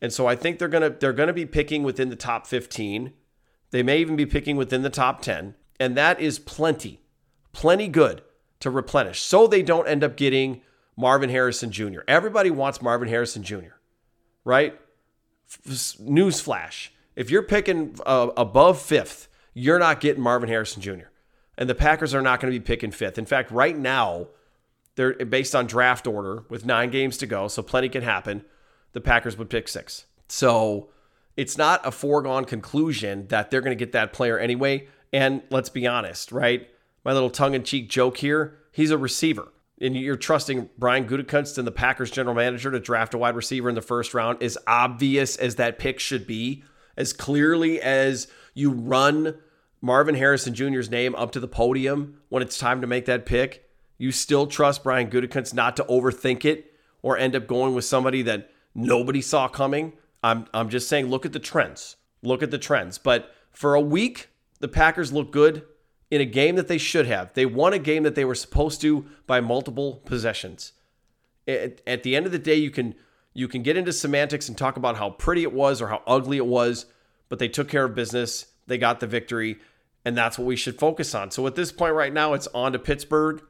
[0.00, 2.46] And so I think they're going to they're going to be picking within the top
[2.46, 3.12] 15.
[3.70, 7.00] They may even be picking within the top 10, and that is plenty.
[7.52, 8.22] Plenty good
[8.60, 9.20] to replenish.
[9.20, 10.62] So they don't end up getting
[10.96, 12.00] Marvin Harrison Jr.
[12.06, 13.74] Everybody wants Marvin Harrison Jr.,
[14.44, 14.78] right?
[15.48, 16.88] Newsflash.
[17.16, 21.08] If you're picking uh, above fifth, you're not getting Marvin Harrison Jr.
[21.56, 23.18] And the Packers are not going to be picking fifth.
[23.18, 24.28] In fact, right now,
[24.94, 28.44] they're based on draft order with nine games to go, so plenty can happen.
[28.92, 30.06] The Packers would pick six.
[30.28, 30.90] So
[31.36, 34.88] it's not a foregone conclusion that they're going to get that player anyway.
[35.12, 36.68] And let's be honest, right?
[37.04, 39.48] My little tongue in cheek joke here he's a receiver.
[39.80, 43.68] And you're trusting Brian Gutekunst and the Packers general manager to draft a wide receiver
[43.68, 46.64] in the first round, as obvious as that pick should be,
[46.96, 49.36] as clearly as you run
[49.80, 53.68] Marvin Harrison Jr.'s name up to the podium when it's time to make that pick,
[53.96, 56.72] you still trust Brian Gutekunst not to overthink it
[57.02, 59.92] or end up going with somebody that nobody saw coming.
[60.22, 61.96] I'm I'm just saying look at the trends.
[62.22, 62.98] Look at the trends.
[62.98, 64.28] But for a week,
[64.60, 65.64] the Packers look good
[66.10, 67.32] in a game that they should have.
[67.34, 70.72] They won a game that they were supposed to by multiple possessions.
[71.46, 72.94] At, at the end of the day, you can
[73.34, 76.38] you can get into semantics and talk about how pretty it was or how ugly
[76.38, 76.86] it was,
[77.28, 78.46] but they took care of business.
[78.66, 79.58] They got the victory,
[80.04, 81.30] and that's what we should focus on.
[81.30, 83.42] So at this point right now, it's on to Pittsburgh,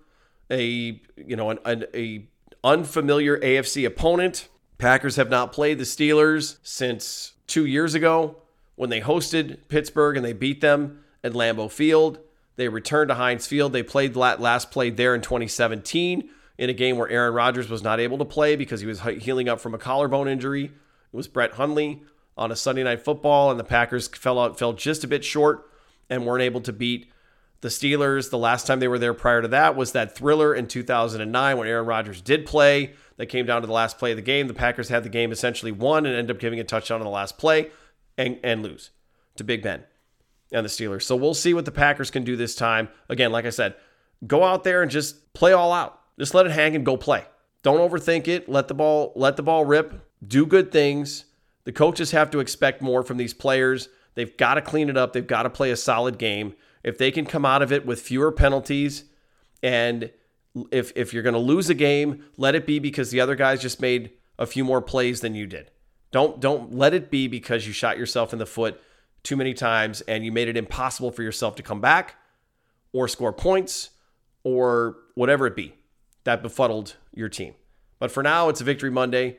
[0.51, 2.29] a you know an, an a
[2.63, 4.49] unfamiliar AFC opponent.
[4.79, 8.37] Packers have not played the Steelers since two years ago
[8.77, 12.21] when they hosted Pittsburgh and they beat them at Lambeau Field.
[12.59, 13.73] They returned to Heinz Field.
[13.73, 16.29] They played last played there in 2017
[16.59, 19.49] in a game where Aaron Rodgers was not able to play because he was healing
[19.49, 20.65] up from a collarbone injury.
[20.65, 20.73] It
[21.17, 22.03] was Brett Hundley
[22.37, 25.71] on a Sunday night football, and the Packers fell out, fell just a bit short
[26.11, 27.13] and weren't able to beat
[27.61, 28.29] the Steelers.
[28.31, 31.69] The last time they were there prior to that was that thriller in 2009 when
[31.69, 34.49] Aaron Rodgers did play that came down to the last play of the game.
[34.49, 37.11] The Packers had the game essentially won and ended up giving a touchdown on the
[37.11, 37.71] last play
[38.17, 38.91] and, and lose
[39.37, 39.85] to Big Ben
[40.53, 41.03] and the Steelers.
[41.03, 42.89] So we'll see what the Packers can do this time.
[43.09, 43.75] Again, like I said,
[44.27, 46.01] go out there and just play all out.
[46.19, 47.25] Just let it hang and go play.
[47.63, 48.49] Don't overthink it.
[48.49, 50.07] Let the ball let the ball rip.
[50.27, 51.27] Do good things.
[51.65, 53.89] The coaches have to expect more from these players.
[54.15, 55.13] They've got to clean it up.
[55.13, 56.55] They've got to play a solid game.
[56.83, 59.05] If they can come out of it with fewer penalties
[59.63, 60.11] and
[60.71, 63.61] if if you're going to lose a game, let it be because the other guys
[63.61, 65.71] just made a few more plays than you did.
[66.11, 68.81] Don't don't let it be because you shot yourself in the foot
[69.23, 72.17] too many times and you made it impossible for yourself to come back
[72.93, 73.91] or score points
[74.45, 75.75] or whatever it be
[76.25, 77.55] that befuddled your team.
[77.99, 79.39] But for now, it's a Victory Monday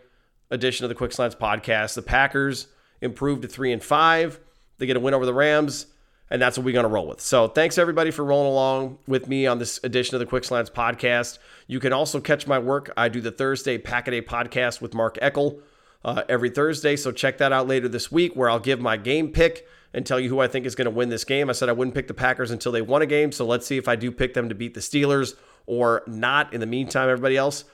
[0.52, 1.96] edition of the Quick Slants podcast.
[1.96, 2.68] The Packers
[3.02, 4.40] improved to 3 and 5.
[4.78, 5.88] They get a win over the Rams
[6.30, 7.22] and that's what we're going to roll with.
[7.22, 10.70] So thanks everybody for rolling along with me on this edition of the Quick Slants
[10.70, 11.40] podcast.
[11.68, 12.92] You can also catch my work.
[12.96, 15.62] I do the Thursday Packaday podcast with Mark Eckel
[16.04, 16.96] uh, every Thursday.
[16.96, 20.20] So check that out later this week where I'll give my game pick and tell
[20.20, 21.50] you who I think is going to win this game.
[21.50, 23.32] I said I wouldn't pick the Packers until they won a game.
[23.32, 25.36] So let's see if I do pick them to beat the Steelers
[25.66, 26.54] or not.
[26.54, 27.66] In the meantime, everybody else,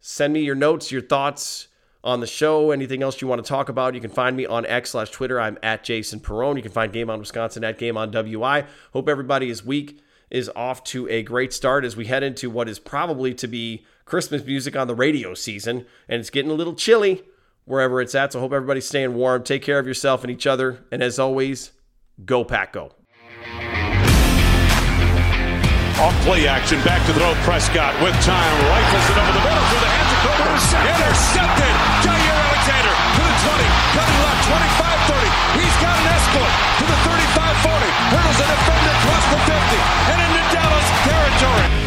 [0.00, 1.68] send me your notes, your thoughts
[2.04, 2.70] on the show.
[2.70, 5.40] Anything else you want to talk about, you can find me on X slash Twitter.
[5.40, 6.56] I'm at Jason Perone.
[6.56, 8.64] You can find Game on Wisconsin at Game on WI.
[8.92, 10.00] Hope everybody is week
[10.30, 13.84] is off to a great start as we head into what is probably to be
[14.04, 15.86] Christmas music on the radio season.
[16.08, 17.22] And it's getting a little chilly
[17.66, 18.32] wherever it's at.
[18.32, 19.42] So I hope everybody's staying warm.
[19.44, 20.84] Take care of yourself and each other.
[20.90, 21.72] And as always,
[22.24, 22.92] go Pack Go.
[26.26, 27.38] Play action, back to throw.
[27.46, 30.42] Prescott with time, rifles it over the middle through the hands of Cooper.
[30.42, 30.90] Intercepted.
[30.90, 31.74] Intercepted.
[32.02, 33.62] Jaire Alexander to the 20,
[33.94, 35.30] cutting left, 25 30.
[35.62, 36.52] He's got an escort
[36.82, 37.94] to the 35 40.
[38.10, 39.78] Hurdles a defender across the 50
[40.10, 41.85] and into Dallas territory.